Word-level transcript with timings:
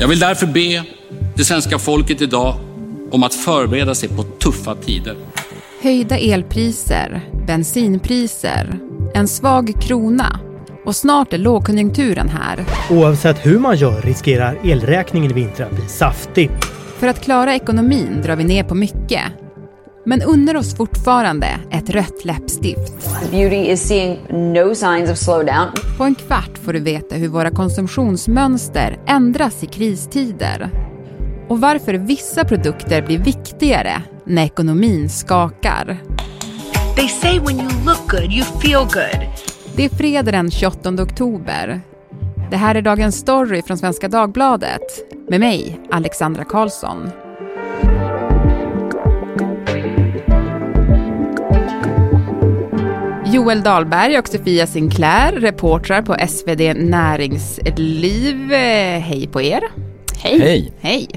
Jag 0.00 0.08
vill 0.08 0.18
därför 0.18 0.46
be 0.46 0.84
det 1.36 1.44
svenska 1.44 1.78
folket 1.78 2.22
idag 2.22 2.54
om 3.10 3.22
att 3.22 3.34
förbereda 3.34 3.94
sig 3.94 4.08
på 4.08 4.22
tuffa 4.22 4.74
tider. 4.74 5.16
Höjda 5.82 6.18
elpriser, 6.18 7.20
bensinpriser, 7.46 8.78
en 9.14 9.28
svag 9.28 9.72
krona 9.82 10.40
och 10.84 10.96
snart 10.96 11.32
är 11.32 11.38
lågkonjunkturen 11.38 12.28
här. 12.28 12.64
Oavsett 12.90 13.46
hur 13.46 13.58
man 13.58 13.76
gör 13.76 14.02
riskerar 14.02 14.58
elräkningen 14.64 15.30
i 15.30 15.34
vinter 15.34 15.64
att 15.64 15.70
bli 15.76 15.88
saftig. 15.88 16.50
För 16.98 17.06
att 17.06 17.20
klara 17.24 17.54
ekonomin 17.54 18.20
drar 18.24 18.36
vi 18.36 18.44
ner 18.44 18.64
på 18.64 18.74
mycket. 18.74 19.22
Men 20.08 20.22
unnar 20.22 20.56
oss 20.56 20.76
fortfarande 20.76 21.46
ett 21.70 21.90
rött 21.90 22.24
läppstift. 22.24 22.92
Beauty 23.30 23.56
is 23.56 23.88
seeing 23.88 24.18
no 24.30 24.74
signs 24.74 25.10
of 25.10 25.18
slowdown. 25.18 25.66
På 25.98 26.04
en 26.04 26.14
kvart 26.14 26.58
får 26.64 26.72
du 26.72 26.80
veta 26.80 27.14
hur 27.14 27.28
våra 27.28 27.50
konsumtionsmönster 27.50 28.98
ändras 29.06 29.62
i 29.62 29.66
kristider. 29.66 30.70
Och 31.48 31.60
varför 31.60 31.94
vissa 31.94 32.44
produkter 32.44 33.02
blir 33.02 33.18
viktigare 33.18 34.02
när 34.24 34.44
ekonomin 34.44 35.10
skakar. 35.10 36.02
They 36.96 37.08
say 37.08 37.38
when 37.38 37.60
you 37.60 37.70
look 37.86 38.10
good, 38.10 38.32
you 38.32 38.44
feel 38.44 38.82
good. 38.82 39.26
Det 39.76 39.84
är 39.84 39.88
fredag 39.88 40.32
den 40.32 40.50
28 40.50 41.02
oktober. 41.02 41.80
Det 42.50 42.56
här 42.56 42.74
är 42.74 42.82
dagens 42.82 43.16
story 43.16 43.62
från 43.62 43.78
Svenska 43.78 44.08
Dagbladet 44.08 44.82
med 45.28 45.40
mig, 45.40 45.80
Alexandra 45.90 46.44
Karlsson. 46.44 47.10
Joel 53.32 53.62
Dahlberg 53.62 54.18
och 54.18 54.28
Sofia 54.28 54.66
Sinclair, 54.66 55.32
reportrar 55.32 56.02
på 56.02 56.16
SvD 56.28 56.74
Näringsliv. 56.74 58.52
Eh, 58.52 59.00
hej 59.00 59.28
på 59.32 59.42
er. 59.42 59.62
Hej. 60.18 60.38
Hej. 60.40 60.72
Hej. 60.80 61.08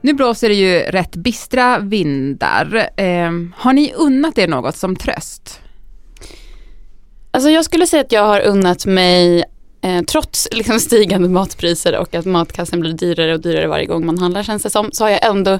Nu 0.00 0.12
blåser 0.12 0.48
det 0.48 0.54
ju 0.54 0.78
rätt 0.78 1.16
bistra 1.16 1.78
vindar. 1.78 2.90
Eh, 2.96 3.30
har 3.54 3.72
ni 3.72 3.92
unnat 3.96 4.38
er 4.38 4.48
något 4.48 4.76
som 4.76 4.96
tröst? 4.96 5.60
Alltså 7.30 7.50
jag 7.50 7.64
skulle 7.64 7.86
säga 7.86 8.02
att 8.02 8.12
jag 8.12 8.26
har 8.26 8.40
unnat 8.40 8.86
mig, 8.86 9.44
eh, 9.82 10.02
trots 10.02 10.48
liksom 10.52 10.80
stigande 10.80 11.28
matpriser 11.28 11.98
och 11.98 12.14
att 12.14 12.26
matkassen 12.26 12.80
blir 12.80 12.92
dyrare 12.92 13.34
och 13.34 13.40
dyrare 13.40 13.66
varje 13.66 13.86
gång 13.86 14.06
man 14.06 14.18
handlar 14.18 14.42
känns 14.42 14.62
det 14.62 14.70
som, 14.70 14.88
så 14.92 15.04
har 15.04 15.10
jag 15.10 15.26
ändå 15.26 15.58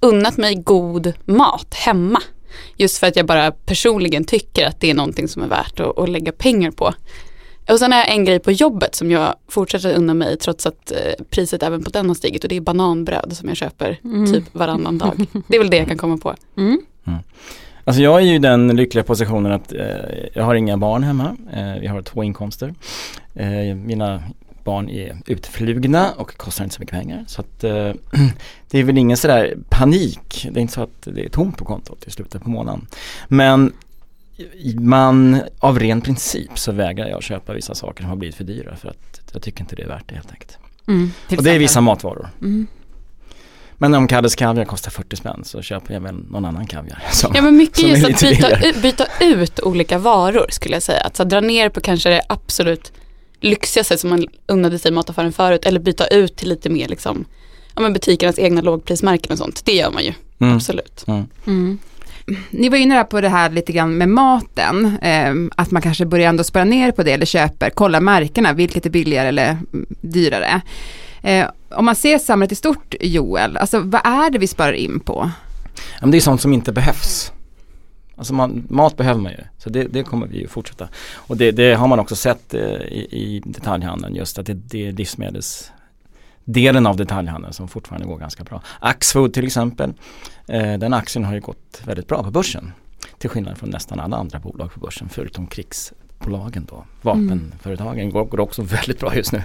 unnat 0.00 0.36
mig 0.36 0.54
god 0.54 1.12
mat 1.24 1.74
hemma. 1.74 2.22
Just 2.76 2.98
för 2.98 3.06
att 3.06 3.16
jag 3.16 3.26
bara 3.26 3.50
personligen 3.50 4.24
tycker 4.24 4.66
att 4.66 4.80
det 4.80 4.90
är 4.90 4.94
någonting 4.94 5.28
som 5.28 5.42
är 5.42 5.46
värt 5.46 5.80
att, 5.80 5.98
att 5.98 6.08
lägga 6.08 6.32
pengar 6.32 6.70
på. 6.70 6.94
Och 7.70 7.78
sen 7.78 7.92
har 7.92 7.98
jag 7.98 8.10
en 8.10 8.24
grej 8.24 8.38
på 8.38 8.52
jobbet 8.52 8.94
som 8.94 9.10
jag 9.10 9.34
fortsätter 9.48 9.94
unna 9.94 10.14
mig 10.14 10.36
trots 10.36 10.66
att 10.66 10.90
eh, 10.90 11.24
priset 11.30 11.62
även 11.62 11.84
på 11.84 11.90
den 11.90 12.08
har 12.08 12.14
stigit 12.14 12.42
och 12.44 12.48
det 12.48 12.56
är 12.56 12.60
bananbröd 12.60 13.36
som 13.36 13.48
jag 13.48 13.56
köper 13.56 13.98
typ 14.32 14.44
varannan 14.52 14.98
dag. 14.98 15.26
Det 15.48 15.56
är 15.56 15.58
väl 15.58 15.70
det 15.70 15.76
jag 15.76 15.88
kan 15.88 15.96
komma 15.96 16.16
på. 16.16 16.34
Alltså 17.84 18.02
jag 18.02 18.20
är 18.20 18.24
ju 18.24 18.34
i 18.34 18.38
den 18.38 18.76
lyckliga 18.76 19.04
positionen 19.04 19.52
att 19.52 19.72
eh, 19.72 19.86
jag 20.32 20.44
har 20.44 20.54
inga 20.54 20.76
barn 20.76 21.02
hemma. 21.02 21.36
Eh, 21.52 21.80
vi 21.80 21.86
har 21.86 22.02
två 22.02 22.24
inkomster. 22.24 22.74
Eh, 23.34 23.74
mina 23.74 24.22
barn 24.68 24.88
är 24.88 25.16
utflugna 25.26 26.12
och 26.12 26.36
kostar 26.36 26.64
inte 26.64 26.76
så 26.76 26.80
mycket 26.80 26.98
pengar. 26.98 27.24
Så 27.26 27.40
att 27.40 27.64
eh, 27.64 27.92
det 28.70 28.78
är 28.78 28.84
väl 28.84 28.98
ingen 28.98 29.16
sådär 29.16 29.56
panik. 29.68 30.46
Det 30.50 30.60
är 30.60 30.62
inte 30.62 30.74
så 30.74 30.82
att 30.82 31.02
det 31.02 31.24
är 31.24 31.28
tomt 31.28 31.56
på 31.56 31.64
kontot 31.64 32.04
i 32.06 32.10
slutet 32.10 32.42
på 32.42 32.50
månaden. 32.50 32.86
Men 33.28 33.72
man, 34.74 35.40
av 35.58 35.78
ren 35.78 36.00
princip 36.00 36.58
så 36.58 36.72
vägrar 36.72 37.08
jag 37.08 37.22
köpa 37.22 37.52
vissa 37.52 37.74
saker 37.74 38.02
som 38.02 38.08
har 38.10 38.16
blivit 38.16 38.36
för 38.36 38.44
dyra 38.44 38.76
för 38.76 38.88
att 38.88 39.20
jag 39.32 39.42
tycker 39.42 39.60
inte 39.60 39.76
det 39.76 39.82
är 39.82 39.88
värt 39.88 40.08
det 40.08 40.14
helt 40.14 40.30
enkelt. 40.30 40.58
Mm, 40.88 41.10
och 41.36 41.42
det 41.42 41.50
är 41.50 41.58
vissa 41.58 41.80
matvaror. 41.80 42.28
Mm. 42.40 42.66
Men 43.80 43.94
om 43.94 44.08
Kalles 44.08 44.34
kaviar 44.34 44.64
kostar 44.64 44.90
40 44.90 45.16
spänn 45.16 45.44
så 45.44 45.62
köper 45.62 45.94
jag 45.94 46.00
väl 46.00 46.14
någon 46.30 46.44
annan 46.44 46.66
kaviar. 46.66 47.02
Som, 47.12 47.32
Ja 47.34 47.42
men 47.42 47.56
mycket 47.56 47.82
just 47.82 48.04
att 48.04 48.20
byta, 48.20 48.80
byta 48.82 49.06
ut 49.20 49.60
olika 49.60 49.98
varor 49.98 50.46
skulle 50.50 50.76
jag 50.76 50.82
säga. 50.82 51.00
Att 51.00 51.16
så 51.16 51.24
dra 51.24 51.40
ner 51.40 51.68
på 51.68 51.80
kanske 51.80 52.08
det 52.08 52.22
absolut 52.28 52.92
lyxigaste 53.40 53.98
som 53.98 54.10
man 54.10 54.26
unnade 54.46 54.78
sig 54.78 54.90
i 54.90 54.94
mataffären 54.94 55.32
förut 55.32 55.66
eller 55.66 55.80
byta 55.80 56.06
ut 56.06 56.36
till 56.36 56.48
lite 56.48 56.68
mer 56.70 56.88
liksom, 56.88 57.24
ja 57.74 57.82
men 57.82 57.92
butikernas 57.92 58.38
egna 58.38 58.60
lågprismärken 58.60 59.32
och 59.32 59.38
sånt. 59.38 59.62
Det 59.64 59.72
gör 59.72 59.90
man 59.90 60.04
ju, 60.04 60.12
Mm. 60.40 60.56
absolut. 60.56 61.04
Mm. 61.06 61.26
Mm. 61.46 61.78
Ni 62.50 62.68
var 62.68 62.76
inne 62.76 63.04
på 63.04 63.20
det 63.20 63.28
här 63.28 63.50
lite 63.50 63.72
grann 63.72 63.98
med 63.98 64.08
maten, 64.08 64.98
eh, 65.02 65.34
att 65.56 65.70
man 65.70 65.82
kanske 65.82 66.06
börjar 66.06 66.28
ändå 66.28 66.44
spara 66.44 66.64
ner 66.64 66.92
på 66.92 67.02
det 67.02 67.12
eller 67.12 67.26
köper, 67.26 67.70
kolla 67.70 68.00
märkena, 68.00 68.52
vilket 68.52 68.86
är 68.86 68.90
billigare 68.90 69.28
eller 69.28 69.48
mm, 69.50 69.86
dyrare. 70.00 70.60
Eh, 71.22 71.46
om 71.70 71.84
man 71.84 71.96
ser 71.96 72.18
samhället 72.18 72.52
i 72.52 72.54
stort, 72.54 72.94
Joel, 73.00 73.56
alltså 73.56 73.80
vad 73.80 74.00
är 74.04 74.30
det 74.30 74.38
vi 74.38 74.46
sparar 74.46 74.72
in 74.72 75.00
på? 75.00 75.30
Det 76.02 76.16
är 76.16 76.20
sånt 76.20 76.40
som 76.40 76.52
inte 76.52 76.72
behövs. 76.72 77.32
Alltså 78.18 78.34
man, 78.34 78.66
mat 78.68 78.96
behöver 78.96 79.20
man 79.20 79.32
ju, 79.32 79.38
så 79.58 79.70
det, 79.70 79.84
det 79.84 80.02
kommer 80.02 80.26
vi 80.26 80.38
ju 80.38 80.48
fortsätta. 80.48 80.88
Och 81.14 81.36
det, 81.36 81.50
det 81.50 81.74
har 81.74 81.88
man 81.88 81.98
också 81.98 82.16
sett 82.16 82.54
eh, 82.54 82.62
i, 82.62 83.08
i 83.10 83.42
detaljhandeln 83.44 84.14
just 84.14 84.38
att 84.38 84.46
det, 84.46 84.54
det 84.54 84.88
är 84.88 84.92
livsmedelsdelen 84.92 86.86
av 86.86 86.96
detaljhandeln 86.96 87.52
som 87.52 87.68
fortfarande 87.68 88.06
går 88.06 88.18
ganska 88.18 88.44
bra. 88.44 88.62
Axfood 88.80 89.34
till 89.34 89.46
exempel, 89.46 89.92
eh, 90.46 90.78
den 90.78 90.94
aktien 90.94 91.24
har 91.24 91.34
ju 91.34 91.40
gått 91.40 91.82
väldigt 91.84 92.06
bra 92.06 92.22
på 92.22 92.30
börsen. 92.30 92.72
Till 93.18 93.30
skillnad 93.30 93.58
från 93.58 93.70
nästan 93.70 94.00
alla 94.00 94.16
andra 94.16 94.38
bolag 94.38 94.72
på 94.72 94.80
börsen 94.80 95.08
förutom 95.08 95.46
krigsbolagen 95.46 96.66
då. 96.70 96.84
Vapenföretagen 97.02 98.10
går, 98.10 98.24
går 98.24 98.40
också 98.40 98.62
väldigt 98.76 99.00
bra 99.00 99.16
just 99.16 99.32
nu. 99.32 99.42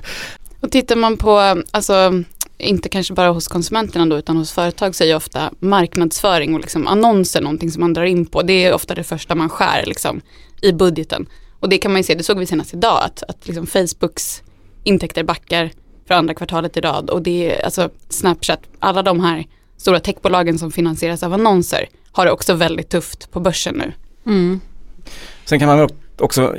Och 0.60 0.72
tittar 0.72 0.96
man 0.96 1.18
på, 1.18 1.64
alltså 1.72 2.24
inte 2.58 2.90
kanske 2.90 3.14
bara 3.14 3.30
hos 3.30 3.48
konsumenterna 3.48 4.06
då 4.06 4.18
utan 4.18 4.38
hos 4.38 4.52
företag 4.52 4.96
så 4.96 5.04
är 5.04 5.08
ju 5.08 5.16
ofta 5.16 5.52
marknadsföring 5.60 6.54
och 6.54 6.60
liksom 6.60 6.88
annonser 6.88 7.42
någonting 7.42 7.72
som 7.72 7.82
man 7.82 7.94
drar 7.94 8.04
in 8.04 8.26
på. 8.26 8.42
Det 8.42 8.66
är 8.66 8.74
ofta 8.74 8.96
det 8.96 9.04
första 9.04 9.36
man 9.36 9.50
skär 9.50 9.84
liksom 9.86 10.22
i 10.62 10.72
budgeten. 10.72 11.30
Och 11.60 11.70
det 11.70 11.78
kan 11.78 11.92
man 11.92 12.00
ju 12.00 12.04
se, 12.04 12.16
det 12.16 12.24
såg 12.24 12.40
vi 12.40 12.46
senast 12.46 12.74
idag, 12.74 13.04
att, 13.04 13.24
att 13.24 13.48
liksom 13.48 13.68
Facebooks 13.68 14.44
intäkter 14.84 15.24
backar 15.24 15.72
för 16.08 16.14
andra 16.14 16.34
kvartalet 16.34 16.78
i 16.78 16.82
rad. 16.82 17.10
Och 17.10 17.22
det 17.22 17.52
är 17.52 17.66
alltså 17.66 17.90
Snapchat, 18.10 18.60
alla 18.80 19.02
de 19.02 19.20
här 19.20 19.46
stora 19.78 20.00
techbolagen 20.00 20.60
som 20.60 20.72
finansieras 20.72 21.24
av 21.24 21.34
annonser 21.34 21.90
har 22.12 22.26
det 22.26 22.32
också 22.32 22.54
väldigt 22.54 22.90
tufft 22.90 23.32
på 23.32 23.40
börsen 23.40 23.76
nu. 23.76 23.94
Mm. 24.26 24.62
Sen 25.46 25.60
kan 25.60 25.68
man 25.68 25.90
också 26.24 26.56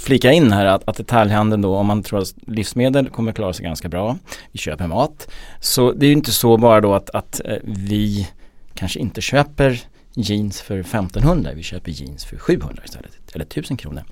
flika 0.00 0.32
in 0.32 0.52
här 0.52 0.66
att, 0.66 0.88
att 0.88 0.96
detaljhandeln 0.96 1.62
då 1.62 1.76
om 1.76 1.86
man 1.86 2.02
tror 2.02 2.18
att 2.18 2.34
livsmedel 2.46 3.10
kommer 3.10 3.32
klara 3.32 3.52
sig 3.52 3.64
ganska 3.64 3.88
bra. 3.88 4.18
Vi 4.52 4.58
köper 4.58 4.86
mat. 4.86 5.28
Så 5.60 5.92
det 5.92 6.06
är 6.06 6.08
ju 6.08 6.12
inte 6.12 6.32
så 6.32 6.56
bara 6.56 6.80
då 6.80 6.94
att, 6.94 7.10
att 7.10 7.40
eh, 7.44 7.56
vi 7.62 8.28
kanske 8.74 8.98
inte 9.00 9.20
köper 9.20 9.80
jeans 10.14 10.60
för 10.60 10.80
1500, 10.80 11.50
vi 11.54 11.62
köper 11.62 11.90
jeans 11.90 12.24
för 12.24 12.36
700 12.36 12.82
istället. 12.84 13.12
Eller 13.34 13.44
1000 13.44 13.76
kronor. 13.76 14.02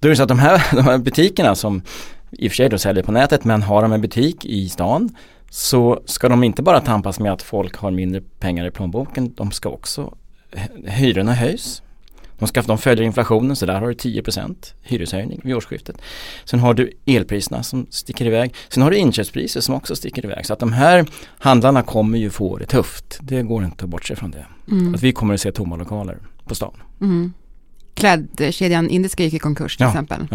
Då 0.00 0.08
är 0.08 0.10
det 0.10 0.16
så 0.16 0.22
att 0.22 0.28
de 0.28 0.38
här, 0.38 0.66
de 0.76 0.82
här 0.82 0.98
butikerna 0.98 1.54
som 1.54 1.82
i 2.30 2.48
och 2.48 2.52
för 2.52 2.56
sig 2.56 2.68
då 2.68 2.78
säljer 2.78 3.04
på 3.04 3.12
nätet 3.12 3.44
men 3.44 3.62
har 3.62 3.82
de 3.82 3.92
en 3.92 4.00
butik 4.00 4.44
i 4.44 4.68
stan 4.68 5.16
så 5.50 6.02
ska 6.04 6.28
de 6.28 6.44
inte 6.44 6.62
bara 6.62 6.80
tampas 6.80 7.20
med 7.20 7.32
att 7.32 7.42
folk 7.42 7.76
har 7.76 7.90
mindre 7.90 8.20
pengar 8.20 8.66
i 8.66 8.70
plånboken, 8.70 9.34
de 9.34 9.50
ska 9.50 9.68
också, 9.68 10.14
eh, 10.52 10.92
hyrorna 10.92 11.34
höjs. 11.34 11.82
De, 12.38 12.48
ska, 12.48 12.62
de 12.62 12.78
följer 12.78 13.04
inflationen 13.04 13.56
så 13.56 13.66
där 13.66 13.80
har 13.80 13.88
du 13.88 13.94
10% 13.94 14.54
hyreshöjning 14.82 15.40
vid 15.44 15.54
årsskiftet. 15.54 15.96
Sen 16.44 16.60
har 16.60 16.74
du 16.74 16.92
elpriserna 17.06 17.62
som 17.62 17.86
sticker 17.90 18.26
iväg. 18.26 18.54
Sen 18.68 18.82
har 18.82 18.90
du 18.90 18.96
inköpspriser 18.96 19.60
som 19.60 19.74
också 19.74 19.96
sticker 19.96 20.24
iväg. 20.24 20.46
Så 20.46 20.52
att 20.52 20.58
de 20.58 20.72
här 20.72 21.06
handlarna 21.38 21.82
kommer 21.82 22.18
ju 22.18 22.30
få 22.30 22.56
det 22.58 22.66
tufft. 22.66 23.18
Det 23.20 23.42
går 23.42 23.64
inte 23.64 23.84
att 23.84 23.90
bortse 23.90 24.16
från 24.16 24.30
det. 24.30 24.46
Mm. 24.70 24.94
Att 24.94 25.02
vi 25.02 25.12
kommer 25.12 25.34
att 25.34 25.40
se 25.40 25.52
tomma 25.52 25.76
lokaler 25.76 26.18
på 26.44 26.54
stan. 26.54 26.74
Mm. 27.00 27.32
Klädkedjan 27.94 28.88
Indiska 28.90 29.22
gick 29.24 29.34
i 29.34 29.38
konkurs 29.38 29.76
till 29.76 29.84
Ja. 29.84 29.88
exempel. 29.90 30.26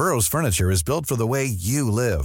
Burrow's 0.00 0.30
furniture 0.30 0.72
is 0.74 0.84
built 0.84 1.08
for 1.08 1.16
the 1.16 1.26
way 1.28 1.44
you 1.46 1.90
live. 1.90 2.24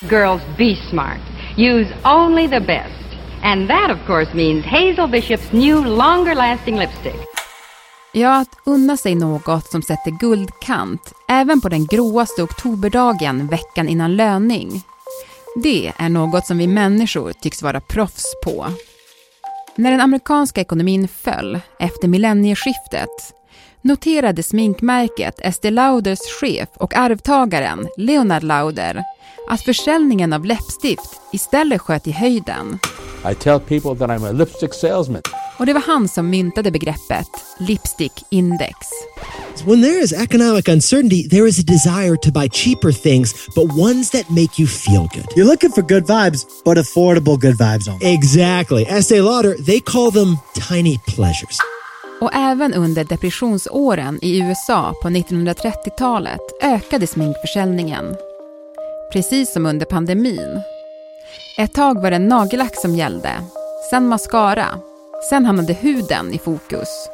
Girls, 0.00 0.42
be 0.56 0.76
smart. 0.90 1.20
Use 1.56 1.92
only 2.04 2.48
the 2.48 2.60
best. 2.60 2.92
And 3.42 3.68
that, 3.68 3.90
of 3.90 4.06
course, 4.06 4.34
means 4.34 4.64
Hazel 4.64 5.08
Bishop's 5.08 5.52
new, 5.52 5.84
longer 5.84 6.34
lasting 6.34 6.78
lipstick. 6.78 7.20
Ja, 8.12 8.40
att 8.40 8.56
unna 8.66 8.96
sig 8.96 9.14
något 9.14 9.66
som 9.66 9.82
sätter 9.82 10.10
guldkant 10.10 11.12
även 11.28 11.60
på 11.60 11.68
den 11.68 11.86
gråaste 11.86 12.42
oktoberdagen 12.42 13.46
veckan 13.46 13.88
innan 13.88 14.16
löning. 14.16 14.82
Det 15.62 15.92
är 15.98 16.08
något 16.08 16.46
som 16.46 16.58
vi 16.58 16.66
människor 16.66 17.32
tycks 17.32 17.62
vara 17.62 17.80
proffs 17.80 18.34
på. 18.44 18.66
När 19.74 19.90
den 19.90 20.00
amerikanska 20.00 20.60
ekonomin 20.60 21.08
föll 21.08 21.60
efter 21.78 22.08
millennieskiftet 22.08 23.34
noterade 23.82 24.42
sminkmärket 24.42 25.34
Estée 25.38 25.70
Lauders 25.70 26.18
chef 26.40 26.68
och 26.74 26.96
arvtagaren 26.96 27.88
Leonard 27.96 28.42
Lauder 28.42 29.04
att 29.48 29.60
försäljningen 29.60 30.32
av 30.32 30.44
läppstift 30.44 31.20
istället 31.32 31.80
sköt 31.80 32.06
i 32.06 32.10
höjden. 32.10 32.78
I 33.30 33.34
tell 33.34 33.60
people 33.60 33.94
that 33.96 34.10
I'm 34.10 34.28
a 34.28 34.32
lipstick 34.32 34.74
salesman. 34.74 35.22
Och 35.58 35.66
det 35.66 35.72
var 35.72 35.80
han 35.80 36.08
som 36.08 36.30
myntade 36.30 36.70
begreppet 36.70 37.28
lipstick 37.58 38.12
index. 38.30 38.76
When 39.64 39.82
there 39.82 40.02
is 40.02 40.12
economic 40.12 40.68
uncertainty, 40.68 41.28
there 41.28 41.48
is 41.48 41.58
a 41.58 41.62
desire 41.66 42.16
to 42.16 42.30
buy 42.30 42.48
cheaper 42.48 42.92
things, 42.92 43.34
but 43.54 43.78
ones 43.78 44.10
that 44.10 44.30
make 44.30 44.58
you 44.58 44.68
feel 44.68 45.08
good. 45.14 45.26
You're 45.36 45.50
looking 45.50 45.72
for 45.72 45.82
good 45.82 46.04
vibes, 46.04 46.46
but 46.64 46.78
affordable 46.78 47.36
good 47.40 47.56
vibes 47.56 47.88
only. 47.88 48.14
Exactly. 48.14 48.86
Estee 48.86 49.20
Lauder, 49.20 49.56
they 49.66 49.80
call 49.80 50.10
them 50.12 50.38
tiny 50.54 50.98
pleasures. 51.06 51.58
Och 52.20 52.34
även 52.34 52.74
under 52.74 53.04
depressionsåren 53.04 54.18
i 54.22 54.40
USA 54.40 54.94
på 55.02 55.08
1930-talet 55.08 56.40
ökade 56.62 57.06
sminkförsäljningen. 57.06 58.16
Precis 59.12 59.52
som 59.52 59.66
under 59.66 59.86
pandemin. 59.86 60.60
Ett 61.58 61.74
tag 61.74 62.02
var 62.02 62.10
det 62.10 62.18
nagellack 62.18 62.76
som 62.76 62.94
gällde, 62.94 63.30
sen 63.90 64.08
mascara, 64.08 64.66
sen 65.30 65.44
hamnade 65.46 65.72
huden 65.72 66.32
i 66.32 66.38
fokus. 66.38 67.08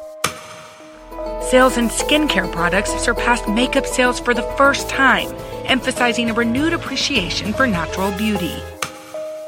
Sales 1.51 1.77
in 1.77 1.89
skincare 1.89 2.47
products 2.47 3.03
surpassed 3.03 3.47
makeup 3.49 3.85
sales 3.85 4.21
for 4.21 4.33
the 4.33 4.41
first 4.57 4.89
time, 4.89 5.27
emphasizing 5.65 6.29
a 6.29 6.33
renewed 6.37 6.73
appreciation 6.73 7.53
for 7.53 7.67
natural 7.67 8.11
beauty. 8.17 8.55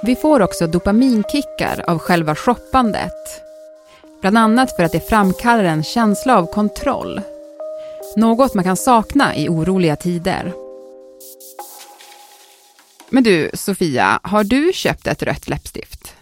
Vi 0.03 0.15
får 0.15 0.41
också 0.41 0.67
dopaminkickar 0.67 1.83
av 1.87 1.99
själva 1.99 2.35
shoppandet. 2.35 3.46
Bland 4.21 4.37
annat 4.37 4.75
för 4.75 4.83
att 4.83 4.91
det 4.91 5.09
framkallar 5.09 5.63
en 5.63 5.83
känsla 5.83 6.37
av 6.37 6.45
kontroll. 6.53 7.21
Något 8.15 8.53
man 8.53 8.63
kan 8.63 8.77
sakna 8.77 9.35
i 9.35 9.49
oroliga 9.49 9.95
tider. 9.95 10.53
Men 13.09 13.23
du, 13.23 13.49
Sofia, 13.53 14.19
har 14.23 14.43
du 14.43 14.71
köpt 14.73 15.07
ett 15.07 15.23
rött 15.23 15.47
läppstift? 15.47 16.13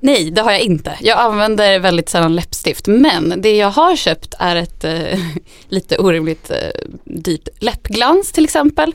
Nej, 0.00 0.30
det 0.30 0.42
har 0.42 0.52
jag 0.52 0.60
inte. 0.60 0.98
Jag 1.00 1.18
använder 1.18 1.78
väldigt 1.78 2.08
sällan 2.08 2.34
läppstift, 2.34 2.86
men 2.86 3.42
det 3.42 3.56
jag 3.56 3.70
har 3.70 3.96
köpt 3.96 4.34
är 4.38 4.56
ett 4.56 4.84
äh, 4.84 5.18
lite 5.68 5.98
orimligt 5.98 6.50
äh, 6.50 6.56
dyrt 7.04 7.48
läppglans 7.58 8.32
till 8.32 8.44
exempel. 8.44 8.92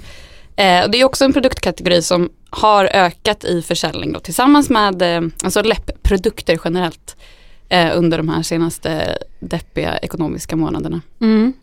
Äh, 0.55 0.83
och 0.83 0.91
det 0.91 1.01
är 1.01 1.05
också 1.05 1.25
en 1.25 1.33
produktkategori 1.33 2.01
som 2.01 2.29
har 2.49 2.85
ökat 2.85 3.43
i 3.43 3.61
försäljning 3.61 4.13
då, 4.13 4.19
tillsammans 4.19 4.69
med 4.69 5.01
eh, 5.01 5.21
alltså 5.43 5.61
läppprodukter 5.61 6.59
generellt 6.63 7.15
eh, 7.71 7.97
under 7.97 8.17
de 8.17 8.29
här 8.29 8.41
senaste 8.41 9.17
deppiga 9.39 9.97
ekonomiska 9.97 10.55
månaderna. 10.55 11.01
Mm. 11.21 11.53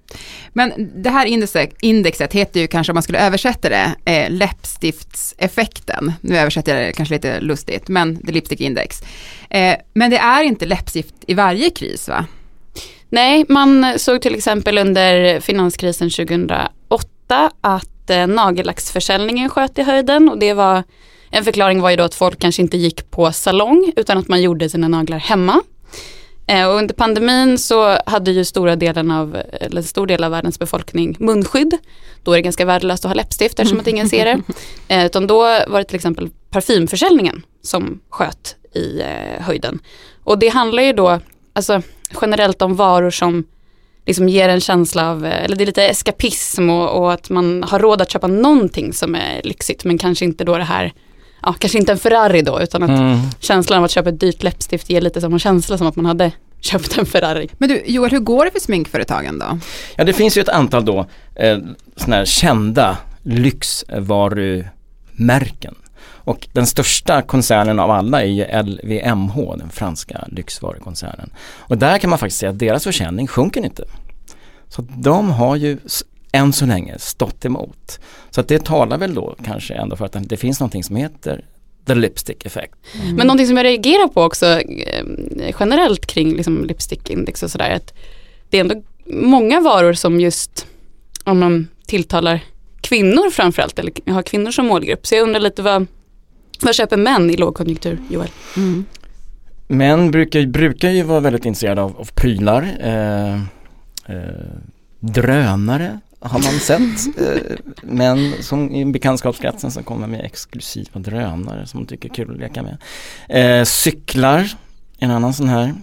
Men 0.52 0.72
det 1.02 1.10
här 1.10 1.26
indexet, 1.26 1.75
indexet 1.81 2.32
heter 2.32 2.60
ju 2.60 2.66
kanske, 2.66 2.93
om 2.93 2.94
man 2.94 3.02
skulle 3.02 3.26
översätta 3.26 3.69
det, 3.69 3.94
eh, 4.05 4.31
läppstiftseffekten. 4.31 6.12
Nu 6.20 6.37
översätter 6.38 6.76
jag 6.76 6.88
det 6.88 6.93
kanske 6.93 7.14
lite 7.14 7.40
lustigt, 7.40 7.88
men 7.88 8.19
det 8.22 8.31
är 8.31 8.32
lipstick 8.32 8.60
index. 8.60 9.02
Eh, 9.50 9.76
men 9.94 10.10
det 10.10 10.19
är 10.19 10.43
inte 10.43 10.66
läppstift 10.66 11.14
i 11.26 11.34
varje 11.34 11.70
kris 11.70 12.08
va? 12.08 12.26
Nej, 13.08 13.44
man 13.49 13.99
såg 13.99 14.22
till 14.22 14.34
exempel 14.34 14.78
under 14.78 15.40
finanskrisen 15.40 16.11
2008 16.11 17.50
att 17.61 18.11
eh, 18.11 18.26
nagellacksförsäljningen 18.26 19.49
sköt 19.49 19.78
i 19.78 19.82
höjden 19.82 20.28
och 20.28 20.38
det 20.38 20.54
var 20.54 20.82
en 21.31 21.44
förklaring 21.44 21.81
var 21.81 21.90
ju 21.90 21.96
då 21.96 22.02
att 22.02 22.14
folk 22.14 22.38
kanske 22.38 22.62
inte 22.62 22.76
gick 22.76 23.11
på 23.11 23.32
salong 23.32 23.93
utan 23.96 24.19
att 24.19 24.28
man 24.28 24.43
gjorde 24.43 24.69
sina 24.69 24.88
naglar 24.88 25.19
hemma. 25.19 25.62
Eh, 26.49 26.69
och 26.69 26.75
under 26.75 26.95
pandemin 26.95 27.59
så 27.59 27.99
hade 28.06 28.31
ju 28.31 28.45
stora 28.45 28.77
delen 28.77 29.11
av, 29.11 29.37
eller 29.53 29.83
stor 29.83 30.06
del 30.06 30.25
av 30.25 30.31
världens 30.31 30.59
befolkning 30.59 31.17
munskydd. 31.19 31.79
Då 32.23 32.33
är 32.33 32.37
det 32.37 32.43
ganska 32.43 32.65
värdelöst 32.65 33.05
att 33.05 33.09
ha 33.09 33.15
läppstift 33.15 33.59
eftersom 33.59 33.81
att 33.81 33.87
ingen 33.87 34.09
ser 34.09 34.25
det. 34.25 34.41
Eh, 34.91 35.06
utan 35.06 35.27
då 35.27 35.39
var 35.43 35.79
det 35.79 35.85
till 35.85 35.97
exempel 35.97 36.31
parfymförsäljningen 36.50 37.43
som 37.62 38.00
sköt 38.11 38.56
i 38.75 39.00
eh, 39.00 39.43
höjden. 39.43 39.79
Och 40.25 40.39
det 40.39 40.49
handlar 40.49 40.83
ju 40.83 40.93
då 40.93 41.21
alltså, 41.53 41.83
generellt 42.21 42.62
om 42.62 42.77
varor 42.77 43.11
som 43.11 43.45
liksom 44.06 44.29
ger 44.29 44.49
en 44.49 44.61
känsla 44.61 45.11
av, 45.11 45.25
eller 45.25 45.56
det 45.56 45.65
är 45.65 45.67
lite 45.67 45.85
eskapism 45.89 46.71
och, 46.71 46.99
och, 46.99 47.12
att 47.12 47.31
man 47.31 47.62
har 47.62 47.79
råd 47.79 48.03
att 48.03 48.11
köpa 48.11 48.27
någonting 48.27 48.93
som 48.93 49.15
är 49.15 49.43
lyxigt 49.45 49.85
men 49.85 49.99
kanske 49.99 50.25
inte 50.25 50.45
då 50.45 50.59
det 50.59 50.65
här 50.65 50.93
ja, 51.43 51.55
kanske 51.58 51.79
inte 51.79 51.93
en 51.93 51.99
Ferrari 51.99 52.43
då, 52.43 52.61
utan 52.61 52.82
att 52.82 52.90
mm. 52.90 53.19
känslan 53.40 53.79
av 53.79 53.85
att 53.85 53.90
köpa 53.90 54.08
ett 54.08 54.20
dyrt 54.20 54.43
läppstift 54.43 54.90
ger 54.90 55.00
lite 55.00 55.20
samma 55.20 55.38
känsla 55.38 55.79
som 55.79 55.87
att 55.87 55.96
man 55.96 56.06
hade 56.06 56.32
köpt 56.61 56.99
en 56.99 57.06
Ferrari. 57.06 57.49
Men 57.58 57.69
du, 57.69 57.82
Joel, 57.87 58.11
hur 58.11 58.20
går 58.20 58.44
det 58.44 58.50
för 58.50 58.61
sminkföretagen 58.61 59.38
då? 59.38 59.58
Ja, 59.96 60.05
det 60.05 60.12
finns 60.12 60.37
ju 60.37 60.43
ett 60.43 60.49
antal 60.49 60.85
då 60.85 61.06
eh, 61.35 61.58
sådana 61.96 62.17
här 62.17 62.25
kända 62.25 62.96
lyxvarumärken. 63.23 65.75
Och 66.29 66.49
den 66.52 66.67
största 66.67 67.23
koncernen 67.23 67.79
av 67.79 67.90
alla 67.90 68.23
är 68.23 68.26
ju 68.26 68.62
LVMH, 68.62 69.56
den 69.56 69.70
franska 69.70 70.25
lyxvarukoncernen. 70.29 71.31
Och 71.40 71.79
där 71.79 71.99
kan 71.99 72.11
man 72.11 72.19
faktiskt 72.19 72.40
säga 72.40 72.50
att 72.50 72.58
deras 72.58 72.85
försäljning 72.85 73.26
sjunker 73.26 73.64
inte. 73.64 73.85
Så 74.69 74.87
de 74.96 75.31
har 75.31 75.56
ju 75.56 75.79
än 76.32 76.52
så 76.52 76.66
länge 76.66 76.98
stått 76.98 77.44
emot. 77.44 78.00
Så 78.30 78.40
att 78.40 78.48
det 78.48 78.64
talar 78.64 78.98
väl 78.98 79.14
då 79.14 79.36
kanske 79.44 79.75
ändå 79.75 79.96
för 79.96 80.04
att 80.04 80.16
det 80.20 80.36
finns 80.36 80.60
någonting 80.60 80.84
som 80.84 80.96
heter 80.96 81.44
the 81.86 81.94
lipstick 81.94 82.46
effect. 82.46 82.75
Mm. 82.94 83.16
Men 83.16 83.26
någonting 83.26 83.46
som 83.46 83.56
jag 83.56 83.64
reagerar 83.64 84.08
på 84.08 84.22
också 84.22 84.46
eh, 84.46 85.04
generellt 85.60 86.06
kring 86.06 86.36
liksom 86.36 86.64
lipstick 86.64 87.10
index 87.10 87.42
och 87.42 87.50
sådär 87.50 87.70
att 87.70 87.94
det 88.50 88.56
är 88.56 88.60
ändå 88.60 88.82
många 89.06 89.60
varor 89.60 89.92
som 89.92 90.20
just 90.20 90.66
om 91.25 91.38
man 91.38 91.69
tilltalar 91.86 92.40
kvinnor 92.80 93.30
framförallt 93.30 93.78
eller 93.78 94.12
har 94.12 94.22
kvinnor 94.22 94.50
som 94.50 94.66
målgrupp. 94.66 95.06
Så 95.06 95.14
jag 95.14 95.22
undrar 95.22 95.40
lite 95.40 95.62
vad, 95.62 95.86
vad 96.62 96.75
köper 96.75 96.96
män 96.96 97.30
i 97.30 97.36
lågkonjunktur 97.36 97.98
Joel? 98.10 98.28
Mm. 98.56 98.84
Män 99.66 100.10
brukar, 100.10 100.46
brukar 100.46 100.90
ju 100.90 101.02
vara 101.02 101.20
väldigt 101.20 101.44
intresserade 101.44 101.82
av, 101.82 101.96
av 101.98 102.10
prylar. 102.14 102.69
Eh, 102.80 103.34
eh, 104.14 104.46
drönare 105.00 106.00
har 106.20 106.43
man 106.43 106.53
sett 106.53 107.19
eh, 107.20 107.56
män 107.82 108.32
som 108.40 108.75
i 108.75 108.85
bekantskapskretsen 108.85 109.71
som 109.71 109.83
kommer 109.85 110.07
med 110.07 110.25
exklusiva 110.25 111.00
drönare 111.00 111.66
som 111.66 111.81
de 111.81 111.87
tycker 111.87 112.09
är 112.09 112.14
kul 112.14 112.31
att 112.31 112.38
leka 112.38 112.62
med. 112.62 112.78
Eh, 113.28 113.64
cyklar, 113.64 114.50
en 114.99 115.11
annan 115.11 115.35
sån 115.35 115.49
här. 115.49 115.75